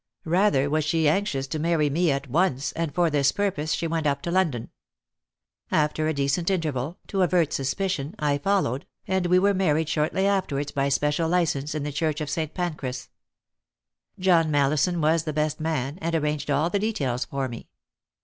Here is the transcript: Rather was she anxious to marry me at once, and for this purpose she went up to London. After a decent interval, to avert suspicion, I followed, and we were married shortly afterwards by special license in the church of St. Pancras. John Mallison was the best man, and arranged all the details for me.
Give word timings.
Rather 0.25 0.67
was 0.67 0.83
she 0.83 1.07
anxious 1.07 1.45
to 1.45 1.59
marry 1.59 1.87
me 1.87 2.09
at 2.09 2.27
once, 2.27 2.71
and 2.71 2.91
for 2.91 3.11
this 3.11 3.31
purpose 3.31 3.73
she 3.73 3.85
went 3.85 4.07
up 4.07 4.23
to 4.23 4.31
London. 4.31 4.71
After 5.69 6.07
a 6.07 6.13
decent 6.15 6.49
interval, 6.49 6.97
to 7.05 7.21
avert 7.21 7.53
suspicion, 7.53 8.15
I 8.17 8.39
followed, 8.39 8.87
and 9.07 9.27
we 9.27 9.37
were 9.37 9.53
married 9.53 9.89
shortly 9.89 10.25
afterwards 10.25 10.71
by 10.71 10.89
special 10.89 11.29
license 11.29 11.75
in 11.75 11.83
the 11.83 11.91
church 11.91 12.19
of 12.19 12.31
St. 12.31 12.55
Pancras. 12.55 13.09
John 14.17 14.49
Mallison 14.49 15.01
was 15.01 15.25
the 15.25 15.33
best 15.33 15.59
man, 15.59 15.99
and 16.01 16.15
arranged 16.15 16.49
all 16.49 16.71
the 16.71 16.79
details 16.79 17.25
for 17.25 17.47
me. 17.47 17.69